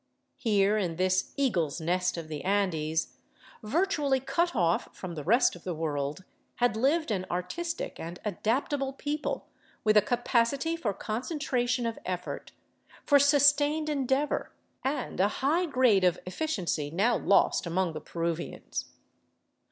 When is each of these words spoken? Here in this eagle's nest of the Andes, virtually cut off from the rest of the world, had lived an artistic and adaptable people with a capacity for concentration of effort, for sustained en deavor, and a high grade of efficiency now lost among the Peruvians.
Here 0.37 0.79
in 0.79 0.95
this 0.95 1.31
eagle's 1.37 1.79
nest 1.79 2.17
of 2.17 2.27
the 2.27 2.43
Andes, 2.43 3.17
virtually 3.61 4.19
cut 4.19 4.55
off 4.55 4.89
from 4.97 5.13
the 5.13 5.23
rest 5.23 5.55
of 5.55 5.63
the 5.63 5.75
world, 5.75 6.23
had 6.55 6.75
lived 6.75 7.11
an 7.11 7.27
artistic 7.29 7.99
and 7.99 8.17
adaptable 8.25 8.93
people 8.93 9.45
with 9.83 9.95
a 9.95 10.01
capacity 10.01 10.75
for 10.75 10.91
concentration 10.91 11.85
of 11.85 11.99
effort, 12.03 12.51
for 13.05 13.19
sustained 13.19 13.91
en 13.91 14.07
deavor, 14.07 14.47
and 14.83 15.19
a 15.19 15.27
high 15.27 15.67
grade 15.67 16.03
of 16.03 16.17
efficiency 16.25 16.89
now 16.89 17.15
lost 17.15 17.67
among 17.67 17.93
the 17.93 18.01
Peruvians. 18.01 18.85